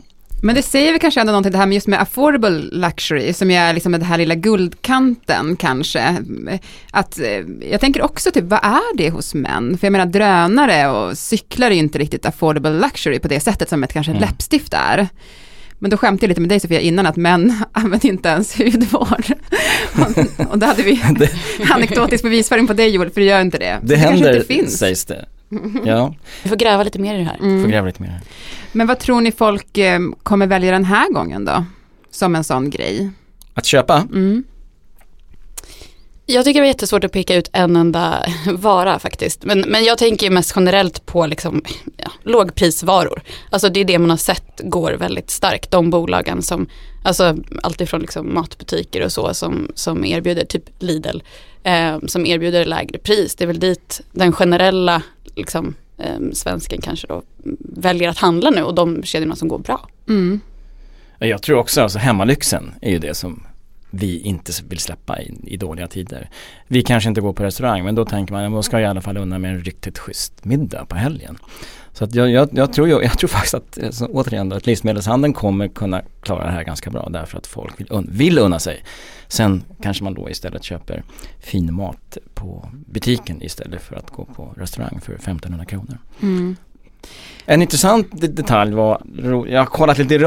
Men 0.42 0.56
det 0.56 0.62
säger 0.62 0.94
vi 0.94 1.00
kanske 1.00 1.20
ändå 1.20 1.32
någonting 1.32 1.52
det 1.52 1.58
här 1.58 1.66
med 1.66 1.76
just 1.76 1.88
med 1.88 2.02
affordable 2.02 2.50
luxury 2.72 3.34
som 3.34 3.52
är 3.52 3.74
liksom 3.74 3.92
den 3.92 4.02
här 4.02 4.18
lilla 4.18 4.36
guldkanten 4.36 5.56
kanske. 5.56 6.18
Att 6.92 7.20
eh, 7.20 7.70
jag 7.72 7.82
tänker 7.82 8.02
också 8.02 8.32
typ 8.32 8.44
vad 8.44 8.60
är 8.64 8.98
det 8.98 9.10
hos 9.10 9.34
män? 9.34 9.78
För 9.78 9.88
jag 9.88 9.92
menar 9.92 10.06
drönare 10.06 10.88
och 10.88 11.18
cyklar 11.18 11.68
är 11.68 11.72
ju 11.72 11.80
inte 11.80 12.00
riktigt 12.00 12.26
affordable 12.26 12.72
luxury 12.72 13.20
på 13.20 13.28
det 13.28 13.40
sättet 13.40 13.70
som 13.70 13.84
ett 13.84 13.94
kanske 13.94 14.12
mm. 14.12 14.22
läppstift 14.22 14.74
är. 14.74 15.08
Men 15.80 15.92
då 15.92 15.98
skämtade 15.98 16.26
jag 16.26 16.30
lite 16.30 16.42
med 16.42 16.50
dig 16.50 16.60
Sofia 16.60 16.80
innan 16.80 17.06
att 17.06 17.16
män 17.16 17.54
använder 17.72 18.10
inte 18.10 18.30
ens 18.30 18.58
hudvård. 18.58 19.26
och, 19.96 20.52
och 20.52 20.60
då 20.60 20.66
hade 20.66 20.84
vi 20.84 21.04
anekdotisk 21.72 22.24
bevisföring 22.24 22.68
på 22.68 22.74
dig 22.74 22.90
Joel, 22.90 23.10
för 23.10 23.22
du 23.22 23.28
gör 23.28 23.42
inte 23.42 23.58
det. 23.58 23.80
Det, 23.82 23.88
det 23.94 23.96
händer, 23.96 24.36
inte 24.36 24.48
finns. 24.48 24.78
sägs 24.78 25.06
det. 25.06 25.26
Ja. 25.86 26.16
Vi 26.44 26.50
får 26.50 26.56
gräva 26.56 26.84
lite 26.84 27.00
mer 27.00 27.16
i 27.16 27.18
det 27.18 27.24
här. 27.24 27.38
Mm. 27.42 27.64
Får 27.64 27.70
gräva 27.70 27.88
lite 27.88 28.02
mer. 28.02 28.22
Men 28.72 28.88
vad 28.88 29.00
tror 29.00 29.22
ni 29.22 29.32
folk 29.32 29.78
eh, 29.78 30.00
kommer 30.24 30.48
välja 30.48 30.72
den 30.72 30.86
här 30.86 31.14
gången 31.14 31.46
då? 31.46 31.66
Som 32.12 32.36
en 32.36 32.44
sån 32.44 32.70
grej? 32.70 33.10
Att 33.54 33.66
köpa? 33.66 33.98
Mm. 33.98 34.44
Jag 36.28 36.46
tycker 36.46 36.62
det 36.62 36.68
är 36.68 36.70
jättesvårt 36.70 37.04
att 37.04 37.12
peka 37.12 37.36
ut 37.36 37.50
en 37.54 37.76
enda 37.76 38.26
vara 38.54 39.00
faktiskt. 39.00 39.44
Men, 39.44 39.62
men 39.62 39.84
jag 39.84 39.98
tänker 39.98 40.30
mest 40.30 40.54
generellt 40.56 41.06
på 41.06 41.26
liksom, 41.26 41.62
ja, 41.98 42.12
lågprisvaror. 42.24 43.22
Alltså 43.50 43.70
det 43.70 43.80
är 43.80 43.86
det 43.86 44.00
man 44.00 44.10
har 44.10 44.18
sett 44.18 44.62
går 44.64 44.92
väldigt 44.92 45.30
starkt. 45.30 45.72
De 45.72 45.90
bolagen 45.90 46.42
som, 46.42 46.68
alltså 47.04 47.38
alltifrån 47.64 48.02
liksom 48.02 48.34
matbutiker 48.34 49.06
och 49.06 49.12
så 49.12 49.34
som, 49.34 49.72
som 49.76 50.06
erbjuder, 50.06 50.46
typ 50.46 50.64
Lidl, 50.80 51.20
eh, 51.64 51.98
som 52.08 52.26
erbjuder 52.26 52.66
lägre 52.66 52.98
pris. 52.98 53.36
Det 53.36 53.44
är 53.44 53.48
väl 53.48 53.60
dit 53.60 54.02
den 54.12 54.34
generella 54.34 55.02
liksom, 55.36 55.76
eh, 55.98 56.34
svensken 56.34 56.82
kanske 56.82 57.08
då 57.08 57.24
väljer 57.60 58.10
att 58.10 58.18
handla 58.18 58.50
nu 58.50 58.64
och 58.64 58.76
de 58.76 59.04
kedjorna 59.04 59.36
som 59.36 59.48
går 59.48 59.60
bra. 59.60 59.90
Mm. 60.08 60.40
Jag 61.20 61.42
tror 61.42 61.58
också, 61.58 61.82
alltså 61.82 62.00
hemmalyxen 62.00 62.74
är 62.82 62.92
ju 62.92 63.00
det 63.00 63.14
som 63.14 63.44
vi 63.96 64.20
inte 64.20 64.52
vill 64.68 64.80
släppa 64.80 65.22
i, 65.22 65.34
i, 65.44 65.58
dåliga 65.58 65.88
tider. 65.88 66.30
Vi 66.68 66.82
kanske 66.82 67.10
inte 67.10 67.22
går 67.22 67.34
på 67.34 67.44
restaurang 67.44 67.84
men 67.84 67.96
då 67.96 68.06
tänker 68.06 68.34
man 68.34 68.46
att 68.46 68.52
man 68.52 68.64
ska 68.64 68.80
i 68.80 68.86
alla 68.86 69.02
fall 69.02 69.18
unna 69.18 69.40
med 69.40 69.52
en 69.52 69.64
riktigt 69.64 70.00
schysst 70.00 70.46
middag 70.46 70.86
på 70.86 70.96
helgen. 70.96 71.38
Så 71.94 72.08
jag, 72.12 72.30
jag, 72.30 72.50
jag, 72.52 72.74
tror, 72.74 72.90
jag, 72.90 73.04
jag 73.04 73.20
tror 73.20 73.28
faktiskt 73.38 73.54
att, 73.54 73.78
eh, 73.78 73.90
så, 73.90 74.06
återigen, 74.06 74.52
att 74.52 74.66
livsmedelshandeln 74.66 75.34
kommer 75.34 75.68
kunna 75.68 76.02
klara 76.22 76.46
det 76.46 76.52
här 76.52 76.64
ganska 76.64 76.90
bra 76.90 77.10
därför 77.10 77.38
att 77.38 77.48
folk 77.48 77.80
vill, 77.80 77.88
un, 77.90 78.08
vill 78.12 78.38
unna 78.38 78.60
sig. 78.60 78.84
Sen 79.28 79.64
kanske 79.82 80.04
man 80.04 80.14
då 80.14 80.30
istället 80.30 80.64
köper 80.64 81.04
fin 81.40 81.74
mat 81.74 82.18
på 82.34 82.70
butiken 82.72 83.42
istället 83.42 83.82
för 83.82 83.96
att 83.96 84.10
gå 84.10 84.26
på 84.26 84.54
restaurang 84.58 85.00
för 85.02 85.14
1500 85.14 85.66
kronor. 85.66 85.98
Mm. 86.22 86.56
En 87.46 87.62
intressant 87.62 88.08
detalj 88.36 88.74
var, 88.74 89.02
jag 89.48 89.60
har 89.60 89.66
kollat 89.66 89.98
lite 89.98 90.18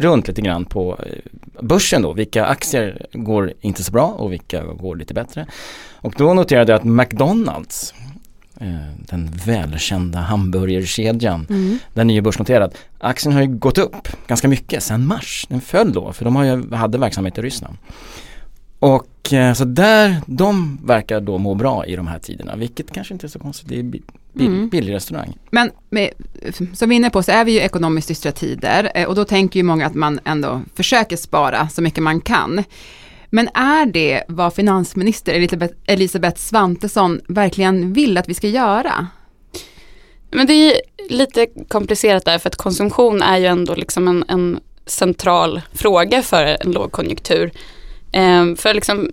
runt 0.00 0.28
lite 0.28 0.42
grann 0.42 0.64
på 0.64 0.98
eh, 1.06 1.12
börsen 1.60 2.02
då, 2.02 2.12
vilka 2.12 2.46
aktier 2.46 3.06
går 3.12 3.52
inte 3.60 3.84
så 3.84 3.92
bra 3.92 4.06
och 4.06 4.32
vilka 4.32 4.64
går 4.64 4.96
lite 4.96 5.14
bättre. 5.14 5.46
Och 5.94 6.14
då 6.16 6.34
noterade 6.34 6.72
jag 6.72 6.78
att 6.78 6.84
McDonalds, 6.84 7.94
eh, 8.60 8.68
den 8.98 9.30
välkända 9.46 10.18
hamburgerkedjan, 10.18 11.46
mm. 11.50 11.78
den 11.94 12.10
är 12.10 12.14
ju 12.14 12.20
börsnoterad. 12.20 12.74
Aktien 12.98 13.34
har 13.34 13.40
ju 13.40 13.48
gått 13.48 13.78
upp 13.78 14.08
ganska 14.26 14.48
mycket 14.48 14.82
sedan 14.82 15.06
mars. 15.06 15.46
Den 15.48 15.60
föll 15.60 15.92
då, 15.92 16.12
för 16.12 16.24
de 16.24 16.36
har 16.36 16.44
ju, 16.44 16.74
hade 16.74 16.98
verksamhet 16.98 17.38
i 17.38 17.42
Ryssland. 17.42 17.76
Och 18.78 19.32
eh, 19.32 19.54
så 19.54 19.64
där, 19.64 20.16
de 20.26 20.78
verkar 20.84 21.20
då 21.20 21.38
må 21.38 21.54
bra 21.54 21.86
i 21.86 21.96
de 21.96 22.06
här 22.06 22.18
tiderna, 22.18 22.56
vilket 22.56 22.92
kanske 22.92 23.14
inte 23.14 23.26
är 23.26 23.28
så 23.28 23.38
konstigt. 23.38 23.68
Det 23.68 23.78
är 23.78 24.00
bill, 24.36 24.46
mm. 24.46 24.68
billig 24.68 24.94
restaurang. 24.94 25.38
Men 25.50 25.70
med, 25.90 26.10
som 26.74 26.88
vi 26.88 26.94
är 26.94 26.96
inne 26.96 27.10
på 27.10 27.22
så 27.22 27.32
är 27.32 27.44
vi 27.44 27.52
ju 27.52 27.58
ekonomiskt 27.58 28.08
dystra 28.08 28.32
tider 28.32 28.92
eh, 28.94 29.08
och 29.08 29.14
då 29.14 29.24
tänker 29.24 29.60
ju 29.60 29.64
många 29.64 29.86
att 29.86 29.94
man 29.94 30.20
ändå 30.24 30.62
försöker 30.74 31.16
spara 31.16 31.68
så 31.68 31.82
mycket 31.82 32.02
man 32.02 32.20
kan. 32.20 32.64
Men 33.30 33.48
är 33.54 33.86
det 33.86 34.22
vad 34.28 34.54
finansminister 34.54 35.34
Elisabeth, 35.34 35.74
Elisabeth 35.86 36.40
Svantesson 36.40 37.20
verkligen 37.28 37.92
vill 37.92 38.18
att 38.18 38.28
vi 38.28 38.34
ska 38.34 38.48
göra? 38.48 39.06
Men 40.30 40.46
det 40.46 40.52
är 40.52 40.80
lite 41.08 41.46
komplicerat 41.68 42.24
där 42.24 42.38
för 42.38 42.48
att 42.48 42.56
konsumtion 42.56 43.22
är 43.22 43.38
ju 43.38 43.46
ändå 43.46 43.74
liksom 43.74 44.08
en, 44.08 44.24
en 44.28 44.60
central 44.86 45.60
fråga 45.72 46.22
för 46.22 46.56
en 46.60 46.72
lågkonjunktur. 46.72 47.52
Ehm, 48.12 48.56
för, 48.56 48.74
liksom, 48.74 49.10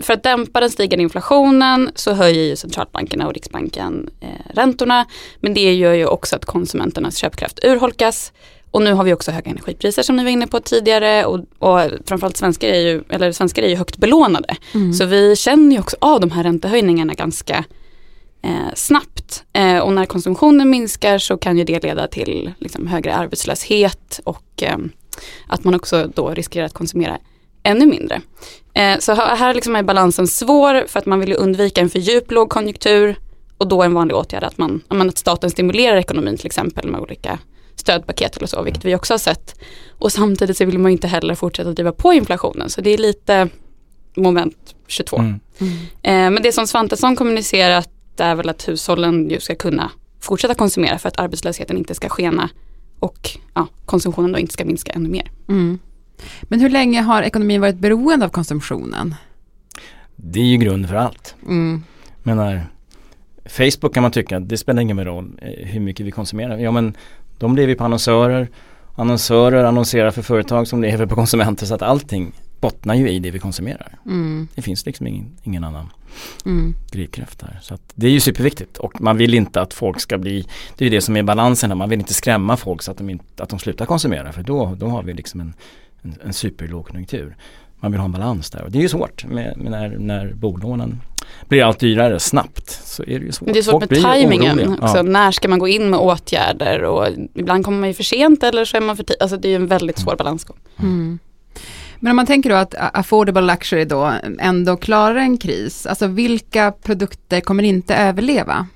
för 0.00 0.12
att 0.12 0.22
dämpa 0.22 0.60
den 0.60 0.70
stigande 0.70 1.02
inflationen 1.02 1.90
så 1.94 2.12
höjer 2.12 2.44
ju 2.44 2.56
centralbankerna 2.56 3.26
och 3.26 3.34
Riksbanken 3.34 4.10
eh, 4.20 4.54
räntorna. 4.54 5.06
Men 5.40 5.54
det 5.54 5.74
gör 5.74 5.92
ju 5.92 6.06
också 6.06 6.36
att 6.36 6.44
konsumenternas 6.44 7.16
köpkraft 7.16 7.64
urholkas. 7.64 8.32
Och 8.70 8.82
nu 8.82 8.92
har 8.92 9.04
vi 9.04 9.12
också 9.12 9.30
höga 9.30 9.50
energipriser 9.50 10.02
som 10.02 10.16
ni 10.16 10.24
var 10.24 10.30
inne 10.30 10.46
på 10.46 10.60
tidigare 10.60 11.24
och, 11.24 11.38
och 11.58 11.90
framförallt 12.06 12.36
svenskar 12.36 12.68
är 12.68 12.80
ju, 12.80 13.02
eller 13.08 13.32
svenskar 13.32 13.62
är 13.62 13.68
ju 13.68 13.76
högt 13.76 13.96
belånade. 13.96 14.56
Mm. 14.74 14.92
Så 14.92 15.04
vi 15.04 15.36
känner 15.36 15.72
ju 15.72 15.80
också 15.80 15.96
av 16.00 16.20
de 16.20 16.30
här 16.30 16.42
räntehöjningarna 16.42 17.14
ganska 17.14 17.64
eh, 18.42 18.74
snabbt. 18.74 19.44
Eh, 19.52 19.78
och 19.78 19.92
när 19.92 20.06
konsumtionen 20.06 20.70
minskar 20.70 21.18
så 21.18 21.36
kan 21.36 21.58
ju 21.58 21.64
det 21.64 21.82
leda 21.82 22.06
till 22.06 22.52
liksom, 22.58 22.86
högre 22.86 23.14
arbetslöshet 23.14 24.20
och 24.24 24.62
eh, 24.62 24.78
att 25.46 25.64
man 25.64 25.74
också 25.74 26.10
då 26.14 26.30
riskerar 26.30 26.66
att 26.66 26.72
konsumera 26.72 27.18
ännu 27.62 27.86
mindre. 27.86 28.20
Eh, 28.78 28.98
så 28.98 29.12
här 29.14 29.54
liksom 29.54 29.76
är 29.76 29.82
balansen 29.82 30.26
svår 30.26 30.86
för 30.86 30.98
att 30.98 31.06
man 31.06 31.20
vill 31.20 31.36
undvika 31.38 31.80
en 31.80 31.90
för 31.90 31.98
djup 31.98 32.30
lågkonjunktur 32.30 33.16
och 33.58 33.68
då 33.68 33.82
är 33.82 33.86
en 33.86 33.94
vanlig 33.94 34.16
åtgärd 34.16 34.44
att, 34.44 34.58
man, 34.58 34.82
att 34.88 35.18
staten 35.18 35.50
stimulerar 35.50 35.96
ekonomin 35.96 36.36
till 36.36 36.46
exempel 36.46 36.90
med 36.90 37.00
olika 37.00 37.38
stödpaket 37.76 38.36
eller 38.36 38.46
så, 38.46 38.62
vilket 38.62 38.84
vi 38.84 38.94
också 38.94 39.12
har 39.14 39.18
sett. 39.18 39.60
Och 39.98 40.12
samtidigt 40.12 40.56
så 40.56 40.64
vill 40.64 40.78
man 40.78 40.92
inte 40.92 41.08
heller 41.08 41.34
fortsätta 41.34 41.72
driva 41.72 41.92
på 41.92 42.12
inflationen, 42.12 42.70
så 42.70 42.80
det 42.80 42.90
är 42.90 42.98
lite 42.98 43.48
moment 44.16 44.74
22. 44.86 45.16
Mm. 45.16 45.40
Mm. 46.02 46.34
Men 46.34 46.42
det 46.42 46.52
som 46.52 46.66
Svantesson 46.66 47.16
kommunicerat 47.16 47.90
är 48.18 48.34
väl 48.34 48.48
att 48.48 48.68
hushållen 48.68 49.30
ju 49.30 49.40
ska 49.40 49.54
kunna 49.54 49.90
fortsätta 50.20 50.54
konsumera 50.54 50.98
för 50.98 51.08
att 51.08 51.18
arbetslösheten 51.18 51.78
inte 51.78 51.94
ska 51.94 52.08
skena 52.08 52.50
och 53.00 53.30
ja, 53.54 53.66
konsumtionen 53.86 54.32
då 54.32 54.38
inte 54.38 54.52
ska 54.52 54.64
minska 54.64 54.92
ännu 54.92 55.08
mer. 55.08 55.30
Mm. 55.48 55.78
Men 56.42 56.60
hur 56.60 56.70
länge 56.70 57.02
har 57.02 57.22
ekonomin 57.22 57.60
varit 57.60 57.78
beroende 57.78 58.26
av 58.26 58.30
konsumtionen? 58.30 59.14
Det 60.16 60.40
är 60.40 60.44
ju 60.44 60.56
grund 60.56 60.88
för 60.88 60.94
allt. 60.94 61.34
Mm. 61.42 61.82
Menar, 62.22 62.66
Facebook 63.48 63.94
kan 63.94 64.02
man 64.02 64.12
tycka, 64.12 64.40
det 64.40 64.56
spelar 64.56 64.82
ingen 64.82 65.04
roll 65.04 65.40
eh, 65.42 65.66
hur 65.66 65.80
mycket 65.80 66.06
vi 66.06 66.10
konsumerar. 66.10 66.58
Ja 66.58 66.70
men 66.70 66.96
de 67.38 67.56
lever 67.56 67.74
på 67.74 67.84
annonsörer, 67.84 68.48
annonsörer 68.96 69.64
annonserar 69.64 70.10
för 70.10 70.22
företag 70.22 70.68
som 70.68 70.82
lever 70.82 71.06
på 71.06 71.14
konsumenter 71.14 71.66
så 71.66 71.74
att 71.74 71.82
allting 71.82 72.32
bottnar 72.60 72.94
ju 72.94 73.10
i 73.10 73.18
det 73.18 73.30
vi 73.30 73.38
konsumerar. 73.38 73.98
Mm. 74.06 74.48
Det 74.54 74.62
finns 74.62 74.86
liksom 74.86 75.06
ingen, 75.06 75.36
ingen 75.42 75.64
annan 75.64 75.92
mm. 76.44 76.74
drivkraft 76.92 77.38
där. 77.40 77.58
Så 77.62 77.78
det 77.94 78.06
är 78.06 78.10
ju 78.10 78.20
superviktigt 78.20 78.76
och 78.76 79.00
man 79.00 79.16
vill 79.16 79.34
inte 79.34 79.60
att 79.60 79.74
folk 79.74 80.00
ska 80.00 80.18
bli, 80.18 80.46
det 80.76 80.84
är 80.84 80.90
ju 80.90 80.96
det 80.96 81.00
som 81.00 81.16
är 81.16 81.22
balansen 81.22 81.70
här, 81.70 81.76
man 81.76 81.88
vill 81.88 81.98
inte 81.98 82.14
skrämma 82.14 82.56
folk 82.56 82.82
så 82.82 82.90
att 82.90 82.98
de, 82.98 83.10
inte, 83.10 83.42
att 83.42 83.48
de 83.48 83.58
slutar 83.58 83.86
konsumera 83.86 84.32
för 84.32 84.42
då, 84.42 84.74
då 84.74 84.86
har 84.86 85.02
vi 85.02 85.12
liksom 85.12 85.40
en 85.40 85.54
en, 86.02 86.14
en 86.24 86.32
superlågkonjunktur. 86.32 87.36
Man 87.80 87.92
vill 87.92 88.00
ha 88.00 88.04
en 88.04 88.12
balans 88.12 88.50
där 88.50 88.62
och 88.62 88.70
det 88.70 88.78
är 88.78 88.82
ju 88.82 88.88
svårt 88.88 89.24
med, 89.24 89.56
med 89.56 89.70
när, 89.70 89.88
när 89.88 90.32
bolånen 90.32 91.00
blir 91.48 91.64
allt 91.64 91.80
dyrare 91.80 92.20
snabbt 92.20 92.70
så 92.70 93.02
är 93.02 93.18
det 93.18 93.26
ju 93.26 93.32
svårt. 93.32 93.52
Det 93.52 93.58
är 93.58 93.62
svårt 93.62 93.82
Folk 93.82 93.90
med 93.90 94.02
tajmingen 94.02 94.72
också. 94.72 94.96
Ja. 94.96 95.02
När 95.02 95.32
ska 95.32 95.48
man 95.48 95.58
gå 95.58 95.68
in 95.68 95.90
med 95.90 96.00
åtgärder 96.00 96.82
och 96.82 97.06
ibland 97.34 97.64
kommer 97.64 97.78
man 97.78 97.88
ju 97.88 97.94
för 97.94 98.02
sent 98.02 98.42
eller 98.42 98.64
så 98.64 98.76
är 98.76 98.80
man 98.80 98.96
för 98.96 99.04
tidigt. 99.04 99.22
Alltså 99.22 99.36
det 99.36 99.48
är 99.48 99.50
ju 99.50 99.56
en 99.56 99.66
väldigt 99.66 99.98
svår 99.98 100.12
mm. 100.12 100.16
balansgång. 100.16 100.56
Mm. 100.78 101.18
Men 102.00 102.10
om 102.10 102.16
man 102.16 102.26
tänker 102.26 102.50
då 102.50 102.56
att 102.56 102.74
affordable 102.78 103.42
luxury 103.42 103.84
då 103.84 104.12
ändå 104.38 104.76
klarar 104.76 105.16
en 105.16 105.38
kris, 105.38 105.86
alltså 105.86 106.06
vilka 106.06 106.72
produkter 106.72 107.40
kommer 107.40 107.62
inte 107.62 107.94
överleva? 107.94 108.66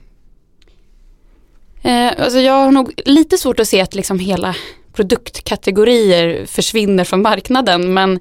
Eh, 1.82 2.12
alltså 2.18 2.38
jag 2.38 2.52
har 2.52 2.72
nog 2.72 3.00
lite 3.04 3.38
svårt 3.38 3.60
att 3.60 3.68
se 3.68 3.80
att 3.80 3.94
liksom 3.94 4.18
hela 4.18 4.54
produktkategorier 4.92 6.46
försvinner 6.46 7.04
från 7.04 7.22
marknaden. 7.22 7.94
Men 7.94 8.18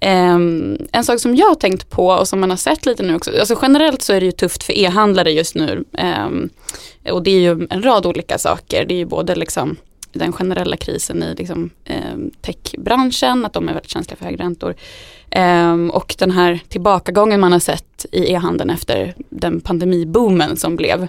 eh, 0.00 0.38
en 0.92 1.04
sak 1.04 1.20
som 1.20 1.36
jag 1.36 1.46
har 1.46 1.54
tänkt 1.54 1.90
på 1.90 2.06
och 2.06 2.28
som 2.28 2.40
man 2.40 2.50
har 2.50 2.56
sett 2.56 2.86
lite 2.86 3.02
nu 3.02 3.14
också, 3.14 3.30
alltså 3.38 3.58
generellt 3.62 4.02
så 4.02 4.12
är 4.12 4.20
det 4.20 4.26
ju 4.26 4.32
tufft 4.32 4.62
för 4.62 4.78
e-handlare 4.78 5.32
just 5.32 5.54
nu. 5.54 5.84
Eh, 5.92 6.28
och 7.12 7.22
det 7.22 7.30
är 7.30 7.40
ju 7.40 7.66
en 7.70 7.82
rad 7.82 8.06
olika 8.06 8.38
saker. 8.38 8.84
Det 8.84 8.94
är 8.94 8.98
ju 8.98 9.06
både 9.06 9.34
liksom 9.34 9.76
den 10.12 10.32
generella 10.32 10.76
krisen 10.76 11.22
i 11.22 11.34
liksom, 11.34 11.70
eh, 11.84 12.16
techbranschen, 12.40 13.44
att 13.44 13.52
de 13.52 13.68
är 13.68 13.72
väldigt 13.72 13.90
känsliga 13.90 14.16
för 14.16 14.24
högräntor. 14.24 14.74
Eh, 15.30 15.86
och 15.86 16.14
den 16.18 16.30
här 16.30 16.60
tillbakagången 16.68 17.40
man 17.40 17.52
har 17.52 17.58
sett 17.58 18.06
i 18.12 18.32
e-handeln 18.32 18.70
efter 18.70 19.14
den 19.28 19.60
pandemiboomen 19.60 20.56
som 20.56 20.76
blev. 20.76 21.08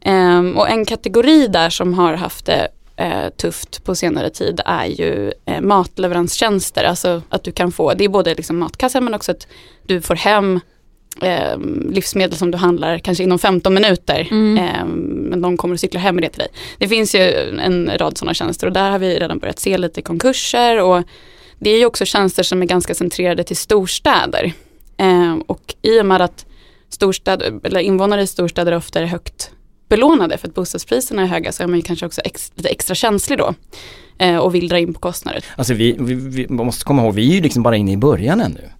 Eh, 0.00 0.40
och 0.40 0.68
en 0.68 0.84
kategori 0.84 1.46
där 1.46 1.70
som 1.70 1.94
har 1.94 2.14
haft 2.14 2.46
det 2.46 2.68
eh, 2.96 3.28
tufft 3.36 3.84
på 3.84 3.94
senare 3.94 4.30
tid 4.30 4.60
är 4.64 4.86
ju 4.86 5.32
eh, 5.44 5.60
matleveranstjänster. 5.60 6.84
Alltså 6.84 7.22
att 7.28 7.44
du 7.44 7.52
kan 7.52 7.72
få, 7.72 7.94
det 7.94 8.04
är 8.04 8.08
både 8.08 8.34
liksom 8.34 8.58
matkassar 8.58 9.00
men 9.00 9.14
också 9.14 9.32
att 9.32 9.46
du 9.86 10.00
får 10.00 10.14
hem 10.14 10.60
eh, 11.22 11.58
livsmedel 11.90 12.36
som 12.38 12.50
du 12.50 12.58
handlar 12.58 12.98
kanske 12.98 13.24
inom 13.24 13.38
15 13.38 13.74
minuter. 13.74 14.28
Mm. 14.30 14.58
Eh, 14.58 14.86
men 15.30 15.40
de 15.40 15.56
kommer 15.56 15.74
att 15.74 15.80
cykla 15.80 16.00
hem 16.00 16.14
med 16.14 16.24
det 16.24 16.28
till 16.28 16.38
dig. 16.38 16.48
Det 16.78 16.88
finns 16.88 17.14
ju 17.14 17.20
en 17.60 17.90
rad 17.98 18.18
sådana 18.18 18.34
tjänster 18.34 18.66
och 18.66 18.72
där 18.72 18.90
har 18.90 18.98
vi 18.98 19.18
redan 19.18 19.38
börjat 19.38 19.58
se 19.58 19.78
lite 19.78 20.02
konkurser. 20.02 20.82
Och 20.82 21.02
det 21.58 21.70
är 21.70 21.78
ju 21.78 21.86
också 21.86 22.04
tjänster 22.04 22.42
som 22.42 22.62
är 22.62 22.66
ganska 22.66 22.94
centrerade 22.94 23.44
till 23.44 23.56
storstäder. 23.56 24.52
Eh, 24.96 25.36
och 25.46 25.74
i 25.82 26.00
och 26.00 26.06
med 26.06 26.22
att 26.22 26.46
storstäder, 26.88 27.60
eller 27.64 27.80
invånare 27.80 28.22
i 28.22 28.26
storstäder 28.26 28.74
ofta 28.74 29.00
är 29.00 29.04
högt 29.04 29.50
belånade 29.88 30.38
för 30.38 30.48
att 30.48 30.54
bostadspriserna 30.54 31.22
är 31.22 31.26
höga 31.26 31.52
så 31.52 31.62
är 31.62 31.66
man 31.66 31.76
ju 31.76 31.82
kanske 31.82 32.06
också 32.06 32.20
ex, 32.20 32.52
lite 32.54 32.68
extra 32.68 32.94
känslig 32.94 33.38
då 33.38 33.54
eh, 34.18 34.36
och 34.36 34.54
vill 34.54 34.68
dra 34.68 34.78
in 34.78 34.94
på 34.94 35.00
kostnader. 35.00 35.44
Alltså 35.56 35.74
vi, 35.74 35.96
vi, 35.98 36.14
vi 36.14 36.48
måste 36.48 36.84
komma 36.84 37.02
ihåg, 37.02 37.14
vi 37.14 37.30
är 37.30 37.34
ju 37.34 37.40
liksom 37.40 37.62
bara 37.62 37.76
inne 37.76 37.92
i 37.92 37.96
början 37.96 38.40
ännu. 38.40 38.70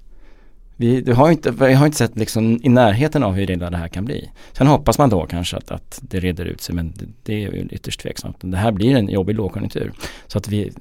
Vi, 0.78 1.00
vi, 1.00 1.12
har 1.12 1.30
inte, 1.30 1.50
vi 1.50 1.74
har 1.74 1.86
inte 1.86 1.98
sett 1.98 2.16
liksom 2.16 2.60
i 2.62 2.68
närheten 2.68 3.22
av 3.22 3.32
hur 3.34 3.50
illa 3.50 3.70
det 3.70 3.76
här 3.76 3.88
kan 3.88 4.04
bli. 4.04 4.30
Sen 4.52 4.66
hoppas 4.66 4.98
man 4.98 5.10
då 5.10 5.26
kanske 5.26 5.56
att, 5.56 5.70
att 5.70 5.98
det 6.02 6.20
reder 6.20 6.44
ut 6.44 6.60
sig 6.60 6.74
men 6.74 6.92
det, 6.96 7.04
det 7.22 7.34
är 7.34 7.38
ju 7.38 7.68
ytterst 7.70 8.00
tveksamt. 8.00 8.36
Det 8.40 8.56
här 8.56 8.72
blir 8.72 8.96
en 8.96 9.08
jobbig 9.08 9.34
lågkonjunktur. 9.34 9.92
Så 10.26 10.38
att 10.38 10.48
vi, 10.48 10.72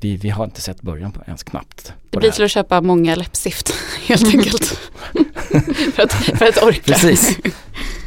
vi, 0.00 0.16
vi 0.16 0.28
har 0.28 0.44
inte 0.44 0.60
sett 0.60 0.82
början 0.82 1.12
på 1.12 1.22
ens 1.26 1.42
knappt. 1.42 1.92
Det 2.10 2.18
blir 2.18 2.30
till 2.30 2.44
att 2.44 2.50
köpa 2.50 2.80
många 2.80 3.14
läppstift 3.14 3.74
helt 4.06 4.24
enkelt. 4.34 4.64
för, 5.94 6.02
att, 6.02 6.12
för 6.12 6.46
att 6.46 6.62
orka. 6.62 6.92
Precis. 6.92 7.38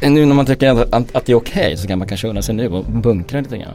Nu 0.02 0.26
när 0.26 0.34
man 0.34 0.46
tycker 0.46 0.70
att, 0.70 0.94
att, 0.94 1.16
att 1.16 1.26
det 1.26 1.32
är 1.32 1.36
okej 1.36 1.64
okay, 1.64 1.76
så 1.76 1.88
kan 1.88 1.98
man 1.98 2.08
kanske 2.08 2.28
unna 2.28 2.42
sig 2.42 2.54
nu 2.54 2.68
och 2.68 2.84
bunkra 2.84 3.40
lite 3.40 3.58
grann. 3.58 3.74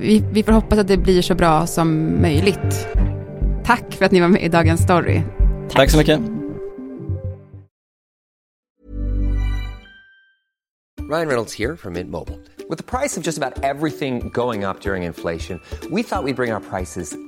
Vi, 0.00 0.24
vi 0.32 0.42
får 0.42 0.52
hoppas 0.52 0.78
att 0.78 0.88
det 0.88 0.96
blir 0.96 1.22
så 1.22 1.34
bra 1.34 1.66
som 1.66 2.20
möjligt. 2.22 2.88
Tack 3.64 3.94
för 3.94 4.04
att 4.04 4.12
ni 4.12 4.20
var 4.20 4.28
med 4.28 4.42
i 4.42 4.48
Dagens 4.48 4.80
Story. 4.80 5.22
Tack, 5.68 5.76
Tack 5.76 5.90
så 5.90 5.98
mycket. 5.98 6.20
Ryan 11.10 11.26
Reynolds 11.26 11.58
här 11.58 11.76
från 11.76 11.92
Mint 11.92 12.10
Mobile. 12.10 12.38
Med 12.68 12.86
priset 12.86 13.24
på 13.24 13.28
nästan 13.30 13.52
allt 13.64 13.98
som 13.98 14.30
går 14.30 14.70
upp 14.70 14.86
under 14.86 14.96
inflationen, 14.96 15.60
trodde 15.80 15.96
vi 15.96 16.00
att 16.00 16.02
vi 16.02 16.04
skulle 16.04 16.34
bring 16.34 16.52
våra 16.52 16.60
priser 16.60 17.27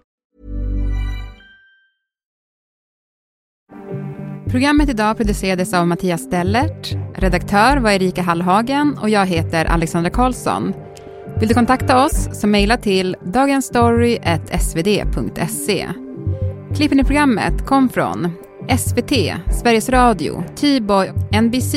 Programmet 4.51 4.89
idag 4.89 5.17
producerades 5.17 5.73
av 5.73 5.87
Mattias 5.87 6.21
Stellert. 6.21 6.95
Redaktör 7.15 7.77
var 7.77 7.91
Erika 7.91 8.21
Hallhagen 8.21 8.97
och 9.01 9.09
jag 9.09 9.25
heter 9.25 9.65
Alexandra 9.65 10.09
Karlsson. 10.09 10.73
Vill 11.39 11.49
du 11.49 11.53
kontakta 11.53 12.05
oss 12.05 12.29
så 12.33 12.47
mejla 12.47 12.77
till 12.77 13.15
dagensstory.svd.se. 13.25 15.87
Klippen 16.75 16.99
i 16.99 17.03
programmet 17.03 17.65
kom 17.65 17.89
från 17.89 18.31
SVT, 18.77 19.11
Sveriges 19.61 19.89
Radio, 19.89 20.43
T-Boy, 20.55 21.11
NBC, 21.41 21.75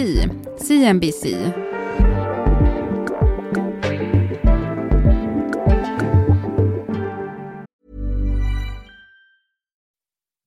CNBC, 0.59 1.26